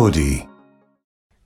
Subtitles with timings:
[0.00, 0.48] melody.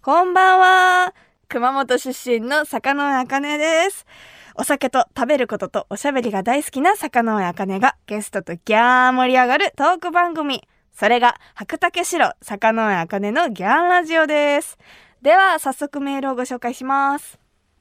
[0.00, 1.14] こんばんは。
[1.48, 4.06] 熊本出身の坂上茜です。
[4.54, 10.62] お酒と食べることとおしゃべりが大好きな坂上茜がゲストとギャー盛り上がるトーク番組。
[10.92, 14.78] それが白竹城坂上茜のギャンラジオです。
[15.20, 17.40] では早速メールをご紹介します。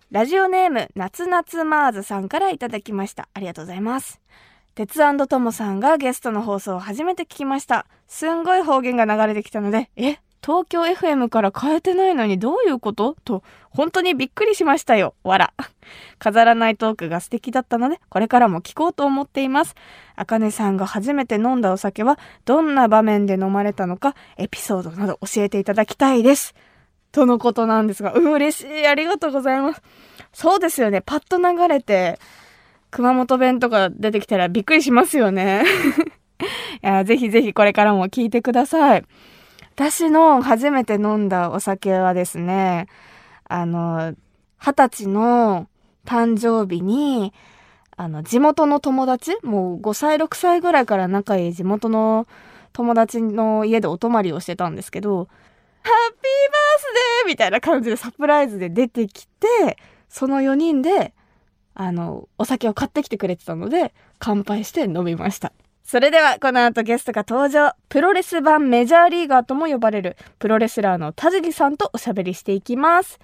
[0.09, 3.29] ラジオネーム夏夏マーズさんからいただきました。
[3.35, 4.19] ありがとうございます。
[4.73, 7.85] 鉄ともさんがゲストの放送を初めて聞きました。
[8.07, 13.15] すんごい方言が流れてきたので、え東京 FM から変えてないのにどういうこと？
[13.23, 15.15] と、本当にびっくりしましたよ。
[15.23, 15.53] わら。
[16.19, 19.75] 飾らないトークが素敵だったので、これからも聞こうと思っています。
[20.15, 26.53] あかねさんが初めて飲んだお酒は、どんな場面で飲まれたのか、エピソードなど教えていただきたいです。
[27.13, 28.87] とのことなんですが、うん、嬉しい。
[28.87, 29.81] ありがとうございます。
[30.33, 31.01] そうですよね。
[31.01, 32.19] パッと流れて、
[32.91, 35.63] 熊本弁とか出てきたらびっくりしますよね。
[36.83, 39.05] いや、ぜひぜひこれからも聞いてください。
[39.75, 42.85] 私の初めて飲んだお酒はですね、
[43.45, 44.15] あの、
[44.59, 45.67] 二十歳の
[46.05, 47.33] 誕生日に、
[47.97, 52.27] あの、地元の友達、もう5歳、6歳ぐらいから仲いい地元の
[52.71, 55.27] 友達の家でお泊まりをしてたんですけど、
[55.81, 56.83] ハッピーバース
[57.23, 59.77] デーみたいな感じでサプライズで出てきて、
[60.07, 61.15] その4人で、
[61.73, 65.51] あの、お酒を買ってきてくれてたので、乾杯して飲みました。
[65.83, 67.73] それではこの後ゲストが登場。
[67.89, 73.19] プロレス版メジャーリーガーとも呼ばれるプロレスラーの田尻さんとおしゃべりしていきます。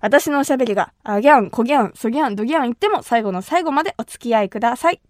[0.00, 5.00] 私のおしゃべりがあギャン、コギャン、ソギャン、ドギャン言っても最後の最後までお付き合いください。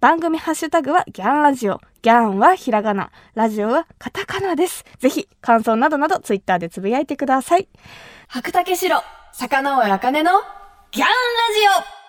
[0.00, 1.80] 番組ハッシュタグはギャンラジオ。
[2.00, 3.10] ギャンはひらがな。
[3.34, 4.84] ラジオはカタカナです。
[4.98, 7.68] ぜひ感想などなどツイッターでつぶやいてください。
[8.28, 8.96] 白竹城、
[9.32, 10.30] 坂上茜の
[10.90, 11.12] ギャンラ
[11.84, 11.99] ジオ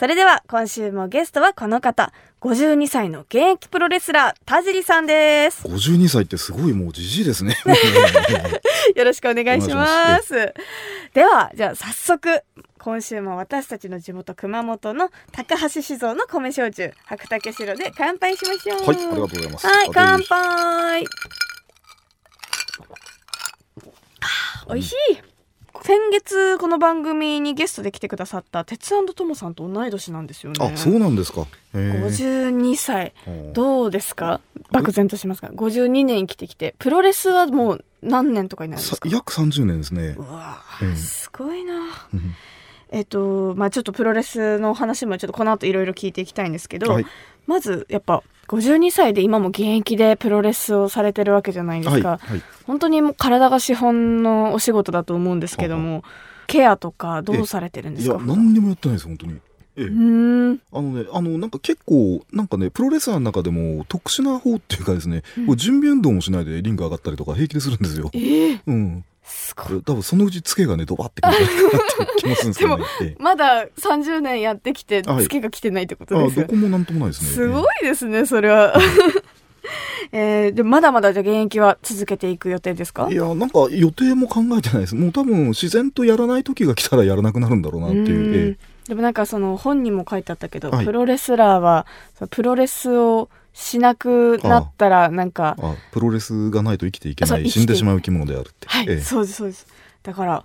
[0.00, 5.68] それでは今週もゲストはこの方、52歳の現役プロレスラー、田尻さんです。
[5.68, 7.54] 52歳ってすごいもうじじいですね。
[8.96, 10.54] よろしくお願いします。
[11.12, 12.42] では、じゃあ早速、
[12.78, 18.86] 今週も私たちの地元熊本の高橋酒造の米焼酎、白竹城で乾杯しましょう。
[18.86, 19.66] はい、ありがとうございます。
[19.66, 21.04] はい、あ乾杯。
[24.22, 25.29] あ美味しい。
[25.82, 30.58] 先月この番組にゲストで来てくださった鉄ともさんと同い年なんですよね。
[30.72, 31.46] あ、そうなんですか。
[31.74, 33.14] へー52歳。
[33.26, 34.40] うんどうですか？
[34.70, 36.74] 漠然としますか ?52 年生きてきて。
[36.78, 39.08] プロレスはもう何年とかになるんですか？
[39.08, 40.22] さ約30年ですねう。
[40.22, 41.74] わうんすごいな。
[42.12, 42.34] うん
[42.92, 47.06] えっと、まあちょっとプロレスの話もちょっとこの後いろいろ聞いていきたいんですけど、はい
[47.46, 52.18] まずやっぱ52歳で今も現役でプロレスをされてるわけじゃないですはい、か。
[52.20, 52.42] はい。
[52.66, 56.02] 本当にもう体が資本のお仕事だと思うんですけども、
[56.48, 59.34] ケアとかどうされてるんでいや、すか何にもやってないです、本当に。
[59.76, 60.60] ええうーん。
[60.72, 68.10] あのね、あの、なんか結構、なんかね、プロレスラーの中でも特殊な方っていうかですね、うん準備運動もしないでリング上がったりとか平気でするんですよ。
[68.12, 69.04] ええうん。
[69.30, 69.82] すごい。
[69.82, 72.84] 多分そのうちツケがね、ドバってくるないかなって気もするんですけどね。
[73.02, 77.28] ええまだ30年やってきて、はいツケが来てないってことあですよどこもなんともないですね。
[77.30, 78.74] すごいですね、それは。
[80.12, 83.08] え ー、でまだまだじゃあ現役は続けていく予定ですか？
[83.10, 84.94] いや、なんか予定も考えてないです。
[84.94, 88.58] もう多分自然とやらない時が来たらやらなくなるんだろうなっていう。
[88.88, 91.86] でもなんかその本にも書いてあったけど、はいプロレスラーは
[92.30, 95.56] プロレスをしなくなったらなんか
[95.92, 98.68] プロレスがないと生きていけない、死んでしまう生き物であるって。
[98.68, 99.66] はい、ええそうですそうです
[100.02, 100.44] だから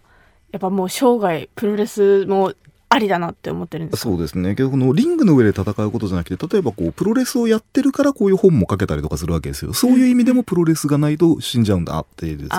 [0.52, 2.54] やっぱもう生涯プロレスも
[2.88, 4.10] ありだなって思ってるんですか？
[4.10, 4.56] そうですね。
[4.56, 9.74] けど、このリングの上で戦うことじゃなくて、例えばこう、プロレスをやってるからこういう本も書けたりとかするわけですよ。
[9.74, 12.50] そういう意味でもプロレスがないと死んじゃうんだってですね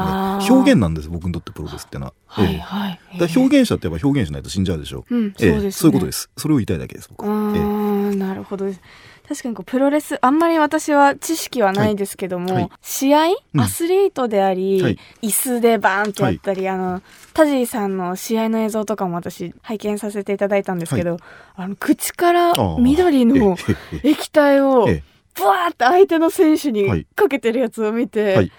[0.51, 2.13] 表現なんです、僕にとってプロレスってのは。
[2.27, 5.07] はいええはい、だから表現者ってやっぱ表現しないと死んじゃうでしょ。
[5.09, 6.31] うん、ええそうです、ね、そういうことです。
[6.37, 7.53] それを言いたいだけです、僕あは。
[7.55, 8.81] ええーなるほどです。
[9.29, 12.63] 確かにこうプロレス、あんまり私は知識はないですけども、はい。
[12.63, 13.61] はい試合、うん。
[13.61, 14.99] アスリートであり、はい。
[15.23, 17.03] 椅子でバーンってやったり、あの、
[17.35, 21.19] タジーさんの試合の映像とかも私拝見させていただいたんですけど、
[21.57, 23.57] あの、口から緑の
[24.03, 25.03] 液体を、ええ。
[25.35, 27.07] ブワーって相手の選手にはい。
[27.15, 28.53] かけてるやつを見て、はい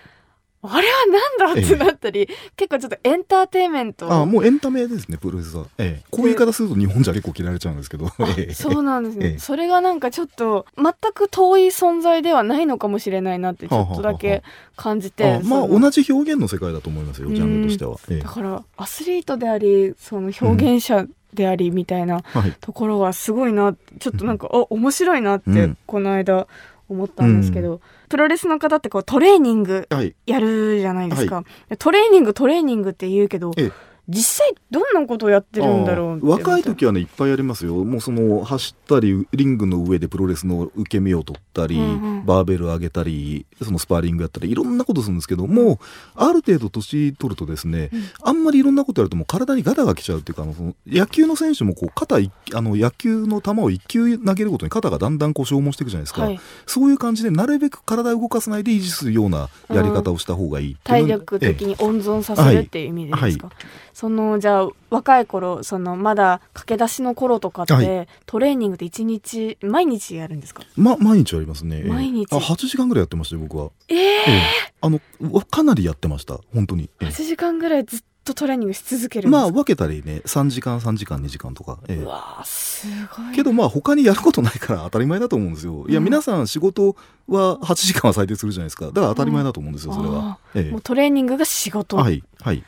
[0.63, 1.05] あれは
[1.39, 4.11] なんだってなったり、結構ちょっとエンターテインメント。
[4.11, 5.65] あもうエンタメですね、プロレスは。
[5.77, 6.05] ええ。
[6.09, 8.07] こういう言い方すると日本じゃ結構嫌われちゃうんですけど。
[8.37, 8.53] ええ。
[8.53, 9.39] そうなんですね、ええ。
[9.39, 14.41] それがなんかちょっと全く遠い存在ではないのかもしれないなってちょっとだけ
[14.75, 17.95] 感じて、あまあ同じ表現の世界だと思いますよ、ジャンルとしては。
[18.09, 18.19] ええ。
[18.19, 22.53] だからアスリートでありその表現者でありみたいなはい。
[22.59, 25.77] ところがすごいなちょっとなんか、あ面白いなってうん。
[25.85, 26.47] この間
[26.89, 30.15] 思ったんですけど、プロレスの方ってこうトレーニングはい。
[30.25, 31.43] やるじゃないですか、
[31.77, 33.71] トレーニングトレーニングって言うけどええ
[34.09, 37.75] 実際どんなことをやってるんだろう若い時はねいっぱいありますよ。
[37.83, 42.25] もうその走ったりリングの上でプロレスの受け身を取ったり、うんうん。
[42.25, 45.79] バーベル上げたりそのスパーリングやったりいろんなことするんですけども
[46.15, 48.03] ある程度年取るとですね、うん。
[48.23, 63.51] あんまりいろんなことやるともう体にガタが来ちゃうっていうかあのその野球の選手もこう肩いあの野球の球を1球投げるごとに肩がだんだんこう消耗していくじゃないですか、はい、そういう感じでなるべく体を動かさないで維持するようなやり方をした方がいいってい体力的に温存させるっていう意味でですか、
[63.97, 70.61] そのじゃあ若い頃そのまだ駆け出しの頃とかって、はいトレーニングって一日毎日やるんですか？
[70.75, 71.77] ま、毎日ありますね。
[71.77, 72.31] ええ毎日？
[72.31, 73.71] あ、8時間ぐらいやってましたよ、僕は。
[73.87, 74.41] ええええ
[74.81, 75.01] あの、
[75.31, 76.91] わかなりやってました、本当に。
[77.01, 81.79] ええ8時間ぐらいずっとトレーニングし続けるまあ、分けたりね、3時間、3時間、2時間とか。
[81.87, 82.85] ええうわーす
[83.17, 85.85] ごいけどまあ他にやることないから 当たり前だと思うんですよ。
[85.89, 86.95] いやうん皆さん仕事
[87.27, 88.85] は8時間は最低するじゃないですか。
[88.87, 90.37] だから当たり前だと思うんですよ、それは。
[90.53, 92.63] えもうトレーニングが仕事、えはい、はい。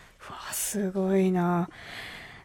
[0.70, 1.70] すごいな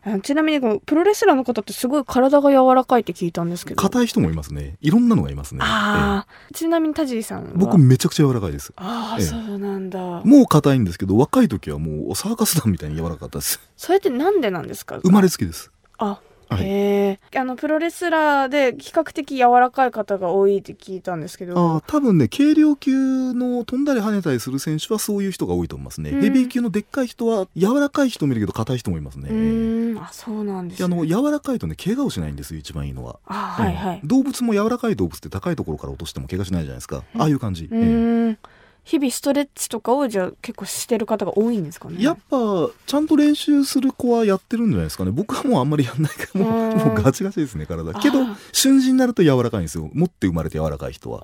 [0.06, 4.76] あちなみにこのプロレスラーの方ってすごい体が柔らかいって聞いたんですけど硬い人もいますね。
[4.82, 5.60] いろんなのがいますね。
[5.62, 7.48] ああ、ちなみに田尻さんは？
[7.48, 8.74] ええ僕めちゃくちゃ柔らかいです。
[8.76, 13.60] ああ、ええそうなんだもう硬いんですけど、若い時はもうサーカス団みたいに柔らかかったです。
[13.78, 14.98] それってなんでなんですか？
[14.98, 15.70] 生まれつきです。
[15.96, 17.18] あはい。
[17.36, 21.58] あのプロレスラーで比較的柔らかい方が多いって聞いたんですけど。
[21.58, 26.20] ああ多分ね軽量級の飛んだり跳ねたりする選手はそういう人が多いと思いますね、うん。
[26.20, 29.98] ヘビー級のでっかい人は柔らかい人もいるけど硬い人もいますねうーん。
[29.98, 33.96] あそうなんですであねの柔らかいとね怪我をしないんですよ一番いいのは、あはいはい。
[33.96, 37.80] ええ動物も柔らかい動物って高いところから落としても怪我しないじゃないですか、ああいう感じ、うええ。
[37.80, 38.38] ーん
[38.84, 42.02] 日々ストレッチとかをじゃあ結構してる方が多いんですかね？
[42.02, 45.10] やっぱちゃんと練習する子はやってるんじゃないですかね。
[45.10, 46.50] 僕はもうあんまりやんないからも。
[46.50, 46.78] ううん。
[46.78, 47.92] もうガチガチですね体。
[47.94, 48.18] けど
[48.52, 49.90] 瞬時になると柔らかいんですよ。
[49.94, 51.22] 持って生まれて柔らかい人は。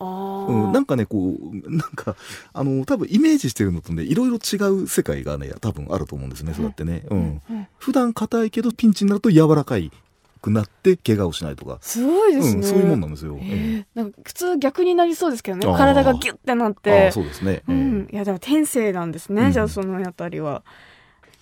[0.49, 2.17] うん、なんかねこうなんか
[2.53, 7.43] あの多分イメージしてるのとねいろいろ違う世界がね多分あると思うんですねそうやってね、うん。
[7.51, 7.67] うん。
[7.79, 9.93] 普段硬いけどピンチになると柔らかい
[10.41, 13.87] くなって怪我をしないとか、すごいですね、うん、そういうもんなんですよ、へええ。
[13.95, 15.67] なんか普通逆になりそうですけどね。
[15.67, 17.09] 体がギュッてなって。
[17.09, 17.73] あそうですね、ええ。
[17.73, 19.53] うん、いやでも天性なんですね、うん。
[19.53, 20.63] じゃあそのあたりは。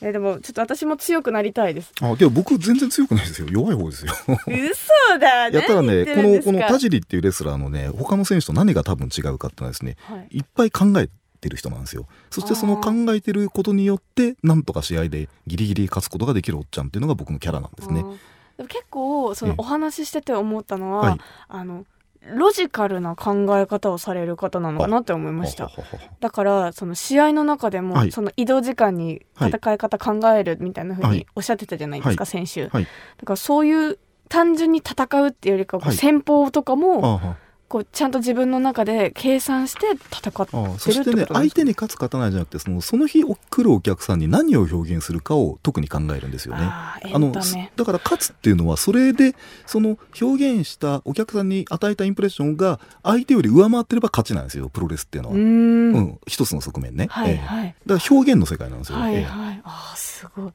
[0.01, 1.93] えでもちょっと私も強くなりたいです。
[2.01, 3.49] あけど僕全然強くないですよ。
[3.51, 4.13] 弱い方ですよ。
[4.37, 5.49] 嘘だ。
[5.51, 9.97] やったらねこのこの田尻っていうレスラーのね他の選手と何が多分違うかってのはですね。
[10.03, 10.39] はい。
[10.39, 11.09] いっぱい考え
[11.41, 12.07] てる人なんですよ。
[12.31, 18.05] そしてその考えてることによってなんとか試合でギリギリ勝つことができるおっちゃんっていうのが僕のキャラなんですね
[18.59, 21.19] でも結構そのええお話ししてて思ったのは、はい。
[21.49, 21.87] あの
[22.35, 25.71] ロジカルな考え方をされる方なのかなって思いました。
[26.21, 28.13] だからその試合の中でも、はい。
[28.13, 29.79] その移動時間にはい戦い。
[29.79, 31.27] 方考えるみたいな風にはい。
[31.37, 32.27] おっしゃってたじゃないですか、はい。
[32.27, 32.69] 先週。
[32.69, 32.85] はい。
[32.85, 32.89] だ
[33.25, 35.97] からそういう単純に戦うっていうよりかはこうはい。
[35.97, 37.21] 戦法とかも、
[37.69, 46.63] こうちゃんと自分の中で計算して戦ってああるってそしてね相手に勝つ勝たないじゃなくてそのその日来るお客さんに何を表現するかを特に考えるんですよね。
[46.63, 49.35] あのだから勝つっていうのはそれで
[49.67, 55.35] その表現したお客さんに与えたインプレッションが相手より上回ってれば勝ちなんですよプロレスっていうのは。
[55.35, 57.09] うーうんん、一つの側面ね、ええ。
[57.11, 57.37] はい。
[57.37, 58.99] はいだから表現の世界なんですよ。
[58.99, 59.25] はいええ。
[59.25, 59.61] はい。
[59.65, 60.53] あーすごい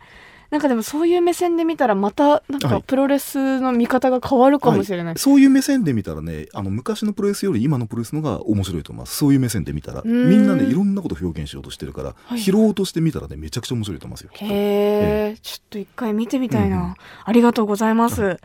[0.54, 2.60] なんかでもそういう目線で見たらまたなんはい。
[2.62, 5.18] かプロレスの見方が変わるかもしれない、はい。
[5.18, 12.40] そういう目線で見たらねあの昔のプロレスより今のプロレスのが面白いと思いますそういう目線で見たらみんなねいろんなこと表現しようとしてるから、はい。
[12.40, 14.30] 拾おうとしてみたらねめちゃくちゃ面白いと思いますよ。
[14.34, 16.94] へえちょっと一回見てみたいな、うん。
[17.26, 18.38] ありがとうございます、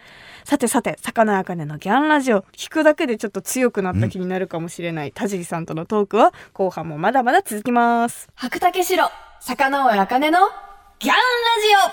[0.44, 8.28] さてさて魚あかねのギャンラジオ聞くだけでちょっと強くなった気になるかもしれない田尻さんとのトークは後半もまだまだ続きます。
[8.34, 9.04] 白竹城
[9.40, 10.38] 魚尾あかねの
[11.00, 11.92] ギャンラジ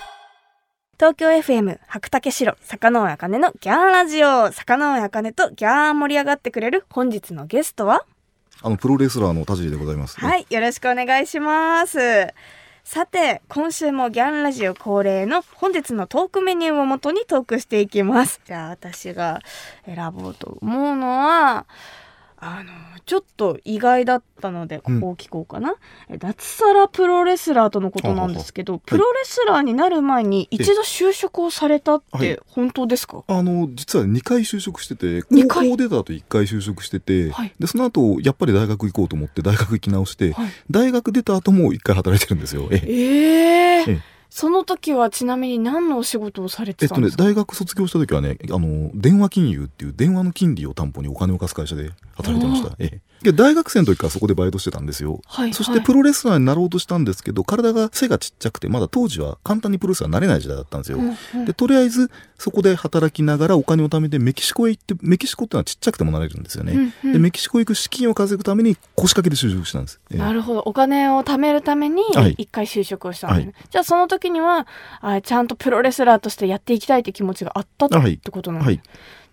[0.98, 4.50] 東京 FM 白竹城坂上茜のギャンラジオ。
[4.50, 8.04] 坂上茜とギャー盛り上がってくれる本日のゲストは？
[8.62, 11.98] あのプロレスラーの田尻でございます、はいよろしくお願いします。
[12.82, 18.40] さて今週もギャンラジオ恒例の本日のトークメニューをもとにトークしていきます。
[18.44, 19.40] じゃあ私が
[19.84, 21.64] 選ぼうと思うのは
[22.38, 22.72] あの
[23.06, 25.00] ちょっと意外だったのでこうん。
[25.00, 25.76] こを聞こうかな、
[26.08, 32.20] え脱サラプロレスラーとのことなんですけどプロレスラーになる前に一度就職をされたっはい。
[32.20, 37.54] て本当ですか、あの実は2回就職してて高校出た後1回就職してて、はい。
[37.58, 40.48] でその後やっぱり大学行こうと思って大学行き直して、はい。
[40.70, 42.68] 大学出た後も1回働いてるんですよ。
[42.72, 42.82] え。
[42.86, 52.74] ええその時はちなみに何のお仕事をされえったとねてんですか、大学卒業した時はねあの電話金融っていう電話の金利を担保にお金を貸す会社で働いてました。
[52.78, 55.20] ええで大学生の時からそこでバイトしてたんですよ。
[55.26, 60.98] はいそしてプロレスラーになろうとしたんですけど、体が背がちっちゃくて、まだ当時は簡単にプロレスラーになれない時代だったんですよ。
[60.98, 66.72] うんうんで、とりあえずそこで働きながらお金を貯めてメキシコへ行って、メキシコってのはちっちゃくてもなれるんですよね。
[66.72, 70.00] うんうんで、メキシコへ行く資金を稼ぐために腰掛けで就職したんです。
[70.10, 70.60] ええなるほど。
[70.60, 73.54] お金を貯めるためにはい一回就職をしたんですね。
[73.70, 74.66] じゃあその時には
[75.00, 78.80] あちゃんとプロレスラーとしてやっていきたいって気持ちがあったってはいことなんです、はい。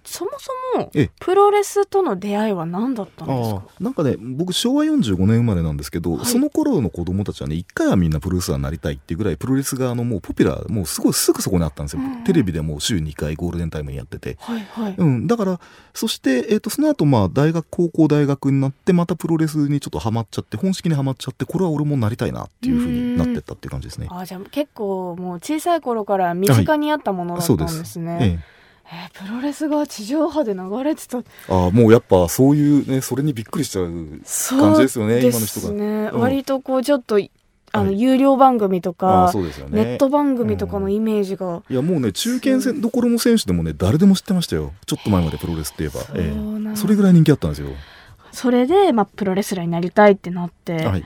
[0.05, 1.11] そもそもええ。
[1.19, 3.63] プロレスとの出会いは何だったんですあか？
[3.79, 6.25] あなんかね僕昭和45年生まれなんですけど、はい。
[6.25, 12.23] その頃の子供たちはね一回はみんなプロレスラーになりたいっていうぐらいプロレスがあのもうポピュラーもうすごいすぐそこにあったんですよ、うんうん。
[12.23, 14.95] テレビでもう週2回ゴールデンタイムにやってて、はいはい。
[14.97, 15.59] うん、だから
[15.93, 24.07] そして、えー、とその後まあ大学高校大学になってまたプロレスにちょっとハマっちゃって本式にハマっちゃってこれは俺もなりたいなっていうふうになってったっていう感じですね。
[24.09, 28.17] あじゃあ結構もう小さい頃から身近にあったものだったんですね。
[28.21, 28.53] ええ
[28.85, 31.19] えープロレスが地上波で流れてた。
[31.19, 33.91] ああもうやっぱそういうねそれにびっくりしちゃう
[34.59, 35.67] 感じですよね今の人が。
[35.67, 36.19] ですねうん。
[36.19, 37.19] 割とこうちょっと
[37.71, 38.01] あのはい。
[38.01, 39.83] 有料番組とあかあそうですよね。
[39.83, 44.73] ネット番組とかのイメージが、いやもうね中堅戦どころの選手でもね誰でも知ってましたよ。
[44.85, 46.75] ちょっと前までプロレスって言えば、ええ。
[46.75, 47.69] それぐらい人気あったんですよ。
[48.31, 51.05] それで、まあ、プロレスラーになりたいってなって、はい、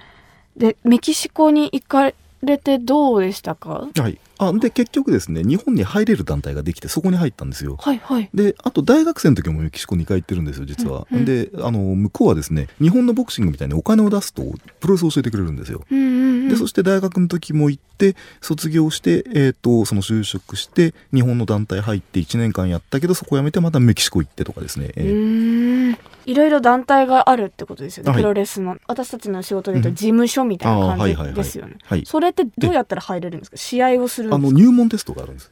[0.56, 2.12] でメキシコに行か
[2.44, 3.88] れてどうでしたか？
[3.98, 7.78] はい、あで結局ですね日本に入れる団体ができてそこに入ったんですよ。
[7.80, 8.30] はいはい。
[8.34, 11.20] であと大学生の時もメキシコ2回行ってるんですよ実は、うん。
[11.20, 14.44] うんであの向こうはですね日本のボクシングみたいにお金を出すと
[14.80, 15.84] プロレスを教えてくれるんですよ。
[15.90, 16.17] うん
[16.50, 25.98] でそして大学の時も行って卒業して、えー、とその就職して日本の団体入って1年間やったけどそこ辞めてまたメキシコ行ってとかですね、えうー。
[26.26, 28.22] いろいろ団体があるってことですよね、はい。
[28.22, 29.96] プロレスの私たちの仕事で言ううん。
[29.96, 31.78] と事務所みたいな感じですよね。
[31.84, 33.58] はいそれってどうやったら入れるんですか？
[33.58, 35.52] 試合をするんあの入門テストがあるんです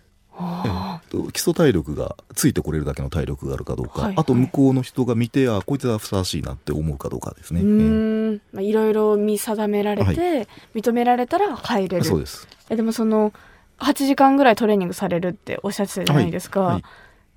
[1.32, 8.42] 基礎体力がついてこれるだけの体力があるかどうか、はいあと向こうの人が見てあこいつはふさわしいなって思うかどうかですね、ーうーん。
[8.54, 11.98] まあいろいろ見定められて、認められたら入れる。
[11.98, 12.48] えーそうです。
[12.70, 13.34] えでもその
[13.80, 16.74] 8時間ぐらいトレーニングされるっておっしゃってたじゃないですか、はい。
[16.74, 16.84] はい。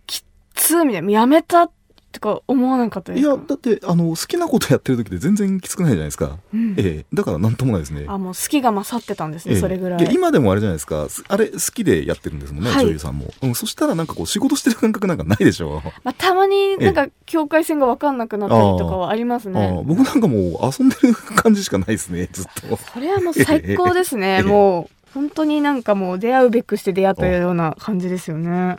[0.06, 0.22] きっ
[0.54, 1.10] つーみたいな。
[1.10, 1.70] やめた
[2.18, 3.34] とか思わなかったですか？
[3.34, 6.74] いやだってあの好きなことやってる時で全然きつくないじゃないですか、うん。
[6.76, 7.06] ええ。
[7.14, 8.04] だからなんともないですね。
[8.08, 9.60] あもう好きが勝ってたんですね、ええ。
[9.60, 10.04] それぐらい。
[10.04, 11.08] で今でもあれじゃないですか。
[11.08, 12.84] すあれ好きでやってるんですもんね、はい。
[12.84, 15.82] 女優さんも、うん、そしたらなんかこう仕事してる感覚なんかないでしょ。
[16.04, 19.78] まあ、たまになんか境界線が分かんなくなったりとかはありますあね。
[19.78, 22.76] あ僕なんかもう遊んでる感じしかないですねずっと。
[22.76, 24.42] それはもう最高ですね、 ええ。
[24.42, 28.76] もう本当になんかもう出会うべくして出会ったような感じですよね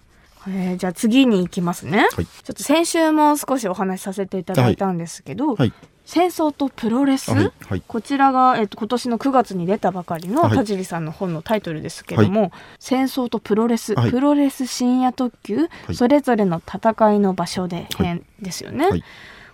[0.50, 2.26] えーじゃあ次に行きますね、はい。
[2.26, 5.74] ちょっと先週も少しお話しさせていただいたんですけど、はい。
[6.06, 7.52] 戦争とプロレス、はい。
[7.68, 7.84] はい。
[7.88, 10.58] こちらが、えっと、今年の9月に出たばかりのはい。
[10.58, 14.12] 田尻さんの本のタイトルですけども「戦争とプロレス、はい。
[14.12, 15.96] プロレス深夜特急、い。
[15.96, 18.90] それぞれの戦いの場所で編」ですよね。
[18.90, 19.04] はい。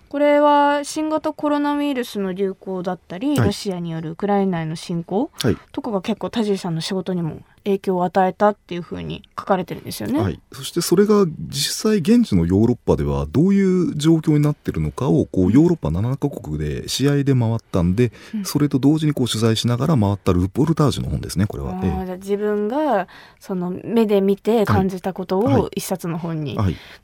[0.08, 3.46] これは新型コロナウイルスの流行だったり、はい。
[3.48, 5.58] ロシアによるウクライナへの侵攻はい。
[5.72, 10.20] とかが結構田尻さんの仕事にも影響を与えたっていうふうに書かれてるんですよね。
[10.20, 18.44] はい、そしてそれが実際現地のヨーロッパではどういう状況になってるのかをこうヨーロッパ7カ国で試合で回ったんで、うん。
[18.44, 21.72] それと同時にこう取材しながら回ったルポルタージュの本ですねこれは。
[21.72, 23.08] あえーじゃあ自分が
[23.40, 25.60] その目で見て感じたことはい。
[25.60, 26.56] を一冊の本に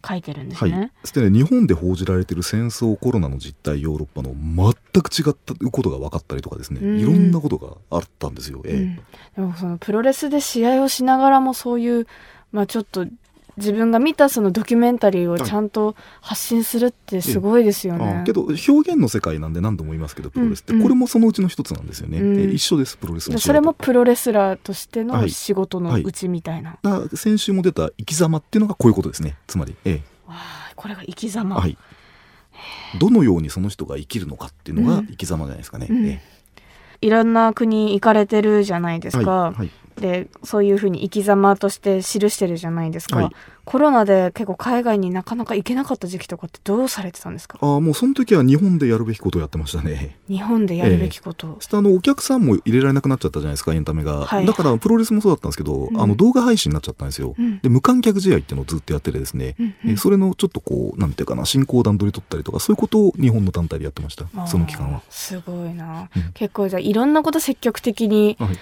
[0.07, 0.93] 書いてるんですはね。
[0.95, 7.01] い、そしてね日本で報じられてる戦争コロナの実態ヨーロッパの全く違ったことが分かったりとかですね、うん。
[7.01, 8.63] いろんなことがあったんですよ。
[8.65, 8.75] ええ。
[8.75, 8.97] うん、
[9.37, 12.07] でもそのプロレスで試合をしながらもそういう、
[12.53, 13.07] まあ、ちょっと
[13.57, 18.21] 自分が見たそのドキュメンタリーをちゃんと発信するってすごいですよね。
[18.23, 20.83] あけど表現の世界なんで何度も言いますけどプロレスって、うん。
[20.83, 22.41] これもそのうちの一つなんですよね、うん。
[22.41, 25.31] え一緒ですプロレスのそれもプロレスラーとしてのはい。
[25.31, 26.79] 仕事のうちみたいな。
[26.83, 29.37] だから先週も出た生き様っていうのがこういうことですね。
[29.47, 31.57] つまり、えわあこれが生きえ様。
[31.57, 31.77] はい、
[32.99, 35.07] どのようにその人が生きるのかっていうのがうん。
[35.09, 36.07] 生き様じゃないですかね、うん。
[36.07, 36.23] え
[37.03, 39.31] いろんな国行かれてるじゃないでえすか。
[39.31, 39.55] はい。
[39.57, 39.71] はい
[40.03, 43.31] でそういうふうに生き様として記してるじゃないですか、はい。
[43.65, 47.59] コロナで結構海外になかなか行けなかった時期とかってどうされてたんですか？
[47.63, 50.17] ああもうその時は日本でやるべきことをやってましたね。
[50.29, 51.47] 日本でやるべきこと。
[51.47, 54.47] をそしてあのお客さんも入れられなくなっちゃったじゃないですかエンタメが、はい。
[54.47, 56.01] だからプロレスもそうだったんですけど、うん。
[56.01, 59.91] あの動画配信になっちゃったんですよ、うんで無観客試合っていうのをずっとやっててですね、うんうん。
[59.93, 65.03] えそれのちょっとこうなんていうかな進行段取り取ったりとかそういうことを日本の団体でやってましたその期間は。
[65.09, 68.57] すごいな、うん結構じゃあいろんなこと積極的にはい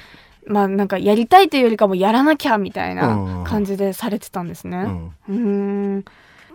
[0.50, 5.12] まあなんかやりたいというよりかもやらなきゃみたいあなー感じでされてたんですね。
[5.28, 5.96] うん。
[5.98, 6.04] ん。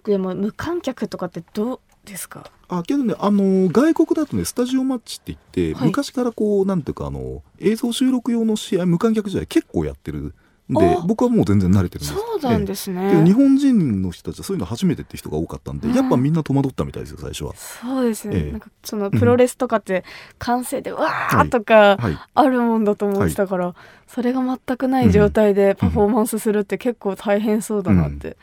[0.03, 2.51] でも無観客とかってどうですか？
[2.67, 5.87] あけどねあの外国だとねスタジオマッチって言って、はい。
[5.87, 10.33] 昔からこうなんていうかあの映像収録用の試合無観客試合結構やってる
[10.67, 12.15] であ僕はもう全然慣れてるんです。
[12.15, 13.21] そうなんですね。
[13.21, 17.53] で日本人の人たちはそういうの初めてって人が多かったんで、うんやっぱみんな戸惑ったみたいですよ最初は。
[17.55, 18.51] そうですね、ええ。
[18.51, 20.03] なんかそのプロレスとかって
[20.39, 23.75] 完成でわーとかはい、あるもんだと思ってたから、
[24.07, 28.37] それが全くない状態でパフォーマンスするって結構大変そうだなって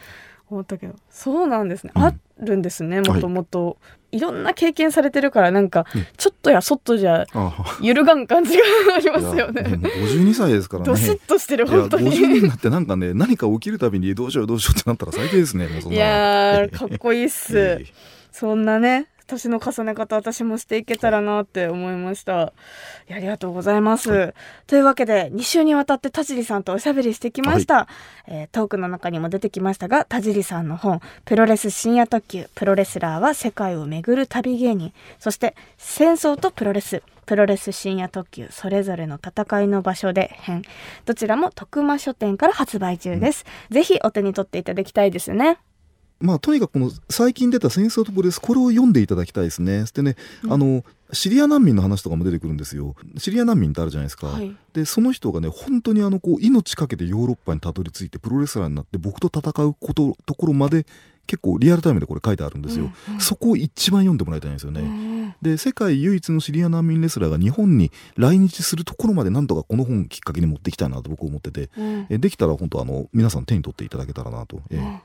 [0.52, 2.02] 思ったけど、そうなんですね、うん。
[2.02, 3.78] あるんですねもともと、
[4.10, 8.62] い、ろんな経験されてるからなんかねちょっとやそっとじゃあ揺るがん感じが
[8.96, 9.62] ありますよね。
[9.62, 10.86] もう52歳ですからね。
[10.86, 12.10] ドシッとしてる本当に。
[12.10, 17.56] 50になってなんかね何か起きるたびにどうしようどうしようってなったら最低ですねいなやーかっこいいっす。
[17.80, 17.86] え。
[18.32, 22.40] そんなね、年の重ね方私もしていけたらなって思いました。
[22.42, 22.52] あ
[23.08, 24.10] りがとうございます。
[24.10, 24.34] は
[24.66, 27.88] というわけで、2週にわたって田尻さんとおしゃべりしてきました。
[28.26, 40.62] えートークの中にも出てきましたが、田尻さんの本、プロレス深夜特急、プロレスラーは世界を巡る旅芸人、そして戦争とプロレス、プロレス深夜特急、それぞれの戦いの場所で編、
[41.06, 43.46] どちらも徳間書店から発売中です。
[43.70, 45.58] ぜひお手に取っていただきたいですね。
[46.22, 49.80] まあとにかくこの最近出た「戦争とプロレス」これを読んでいただきたいですね。
[49.80, 52.94] そしてね、うんあのシリア難民の話とかも出てくるんですよ。
[53.18, 54.28] シリア難民ってあるじゃないですか。
[54.28, 54.56] はい。
[54.72, 60.86] でその人がね本当にあのこう命かけてヨーロッパにたどり着いてプロレスラーになって僕と戦うことところまで
[61.26, 62.84] 結構リアルタイムでこれ書いてあるんですよ。
[63.08, 64.80] うんうんそこを一番読んでもらいたいんですよね。
[64.80, 65.12] うん
[65.42, 74.98] で世界唯一のシリア難民レスラーが日本に来日するところまでなんとかこの本きっかけに持っていきたいなと僕は思っててうんえできたら本当あの皆さん手に取っていただけたらなと、えうん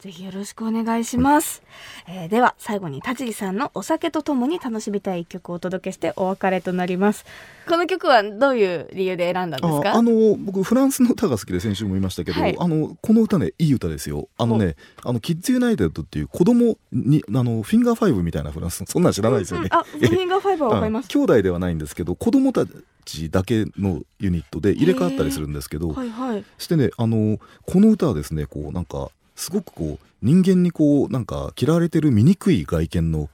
[0.00, 1.62] ぜひよろしくお願いします、
[2.08, 7.26] えーでは最後に田尻さんのお酒とともに楽しみたい一曲をお届けしてお別れとなります。
[7.68, 9.90] この曲はどういう理由で選んだんですか？
[9.92, 12.56] ああの僕フランスの歌が好きで先週も言いましたけど、はい。
[12.58, 14.28] あのこの歌ねいい歌ですよ。
[14.38, 19.80] あのねあのキッズユナイテッドっていう子供にあのフィンガーファイブみたいなフランスそんなん知らないですよね、うんうん。
[19.80, 21.06] あフィンガーファイブはわかります。
[21.06, 22.64] うん兄弟ではないんですけど子供た
[23.04, 26.44] ちだけのユニットで入れ替わったりするんですけどはいはい。
[26.56, 33.30] してねあのこの歌はですねこうなんかすごくこう人間にこうなんか嫌われてる醜い外見の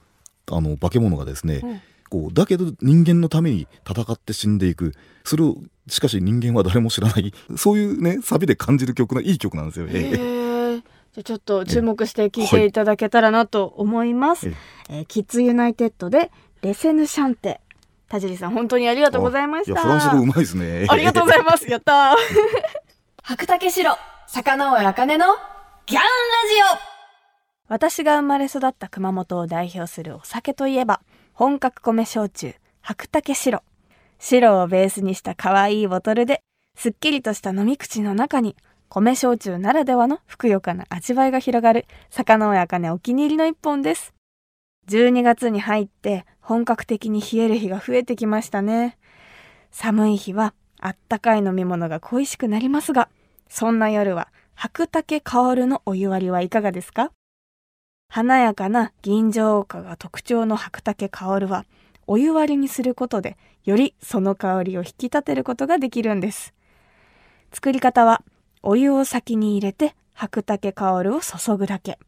[0.49, 1.81] あの化け物がですね、うん。
[2.09, 4.93] こうだけど人間のために戦って死んでいく。
[5.25, 7.33] それをしかし人間は誰も知らない。
[7.57, 9.87] そういうねサビで感じる曲のいい曲なんですよ。
[9.87, 9.95] へえ。
[9.95, 10.83] えー
[11.13, 12.71] じゃあちょっと注目して聴いてい。
[12.71, 14.53] ただけたらなと思います、え
[14.89, 14.99] え。
[15.01, 17.59] ーキッズユナイテッドでレセヌシャンテ。
[18.07, 19.71] 田尻さん本当にありがとうございました。
[19.73, 20.85] いやフランス語うまいですね。
[20.87, 21.69] ありがとうございます。
[21.69, 22.15] やったー。
[23.23, 23.97] 白竹城、
[24.27, 25.25] 坂上茜の
[25.89, 26.05] ギャンラ
[26.75, 26.75] ジ
[27.69, 30.99] オ私が生まれ育った熊本を代表するお酒といえば、
[31.31, 33.63] 本格米焼酎、白竹白。
[34.19, 36.41] 白をベースにした可愛いボトルで、
[36.77, 38.57] すっきりとした飲み口の中に、
[38.89, 44.13] 米焼酎ならではのふくよかな味わいが広がる、坂上茜お気に入りの一本です。
[44.89, 48.97] 12月に入って、本格的に冷える日が増えてきましたね。
[49.71, 53.07] 寒い日はあったかい飲み物が恋しくなりますが、
[53.47, 54.27] そんな夜は
[54.59, 57.11] 白竹香るのお湯割りはいかがですか？
[58.09, 61.65] 華やかな銀条花が特徴の白竹香るは、
[62.07, 66.55] お湯割りにすることで、よりその香りを引き立てることができるんです。
[67.53, 68.23] 作り方は、
[68.63, 71.99] お湯を先に入れて白竹香るを注ぐだけ。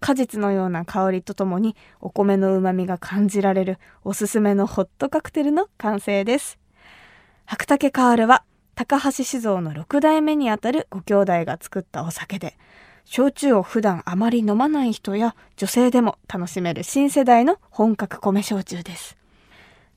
[0.00, 6.58] 果実のような香りとともにお米の旨味が感じられるおすすめのホットカクテルの完成です。
[7.44, 8.42] 白竹カールは
[8.76, 12.58] 高橋酒造の6代目にあたるご兄弟が作ったお酒で、
[13.06, 19.16] 焼酎を普段あまり飲まない人や女性でも楽しめる新世代の本格米焼酎です。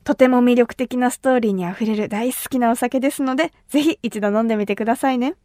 [0.06, 5.36] とても魅力的なストーリーにあふれる大好きなお酒ですので、ぜひ一度飲んでみてくださいね。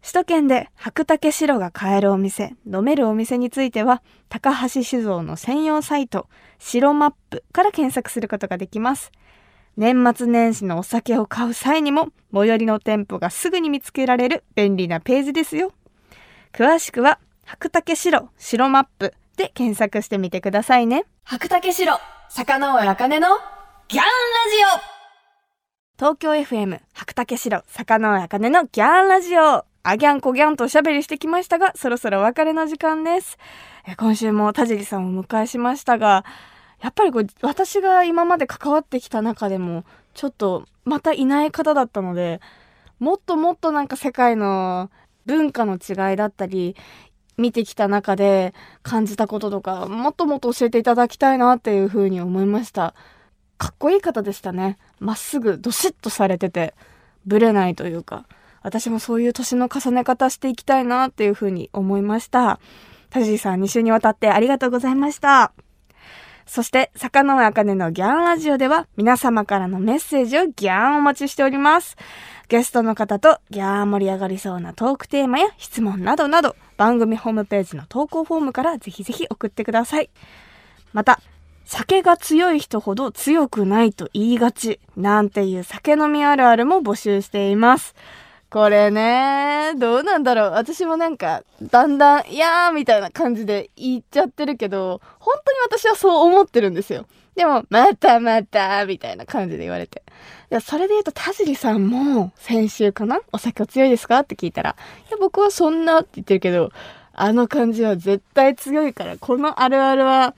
[0.00, 6.26] 首都圏で白竹白が買えるお店、飲めるお店については、高橋酒造の専用サイト、
[6.58, 9.12] 白マップから検索することができます。
[9.76, 15.72] 年末年始のお酒を買う際にも、最寄りの店舗がすぐに見つけられる便利なページですよ。
[16.52, 21.04] 詳しくは、白竹白、白マップで検索してみてくださいね。
[21.24, 23.26] 白竹白、坂上茜の
[23.88, 24.06] ギャンラ
[24.78, 25.00] ジオ
[25.98, 33.36] 東京 FM 白竹城坂上茜のギャンラジオあギャンコギャンとおしゃべりしてきましたがそろそろお別れの時間です
[33.84, 36.24] え今週も田尻さんをお迎えしましたが
[36.80, 42.40] やっぱりこう私が今まで関わってきた中でもちょっとまたいない方だったので
[42.98, 44.90] もっともっとなんか世界の
[45.26, 46.76] 文化の違いだったり
[47.36, 52.94] 見てきた中で感じたこととかもっともっと教えていただきたいなっていうふうに思いました。
[53.56, 54.78] かっこいい方でしたね。
[54.98, 56.74] まっすぐどしっとされてて
[57.26, 58.26] ぶれないというか。
[58.62, 62.60] 私もそういう年の重ね方していきたいなっていうふうに思いました。
[63.08, 65.52] 田尻さん2週にわたってありがとうございました。
[66.46, 71.96] そして、坂上茜のギャンラジオでは皆様からのメッセージをギャンお待ちしております。
[72.48, 80.10] ゲストの方とギャー盛り上がりそうなトークテーマや質問などなど番組ホームページの投稿フォームからぜひぜひ送ってください。
[80.92, 81.20] また、
[81.64, 87.94] 酒が強い人ほど強くないと言いがちなんていう酒飲みあるあるも募集しています。
[88.50, 90.50] これね、どうなんだろう。
[90.50, 97.06] 私もなんか、だんだん、いやーみたいな感じで言っちゃってるけど、本当に私はそう思ってるんですよ。
[97.36, 100.02] でも、またまた、みたいな感じで言われて。
[100.50, 103.20] いや、それで言うと、田尻さんも、先週かな？
[103.32, 104.18] お酒お強いですか？
[104.18, 104.74] って聞いたら、
[105.08, 106.70] いや、僕はそんなって言ってるけど、
[107.12, 110.34] あの感じは絶対強いから、このあるあるは、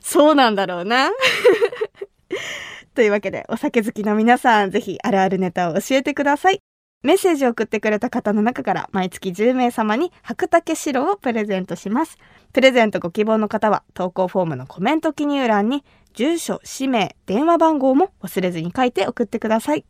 [0.00, 1.10] そうなんだろうな。
[2.94, 6.60] というわけで、お酒好きの皆さん、ぜひあるあるネタを教えてください。
[7.02, 12.18] メッセージを送ってくれた方の中から毎月10名様に白竹白をプレゼントします。
[12.52, 15.84] プレゼントご希望の方は投稿フォームのコメント記入欄に
[16.14, 19.84] 住所、氏名、電話番号も忘れずに書いて送ってください。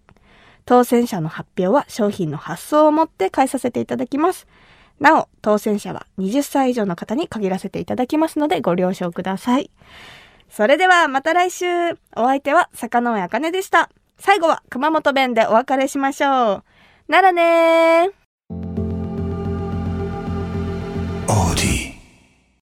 [0.66, 4.47] 当選者の発表は商品の発送をもって返させていただきます。
[5.01, 9.71] なお、当選者は20歳以上の方に限らせていただきますのでご了承ください。
[10.51, 13.88] それではまた来週お相手は坂上茜でした。
[14.18, 16.67] 最後は熊本弁でお別れしましょう。
[17.09, 18.18] ならねー。
[21.27, 21.88] Audi.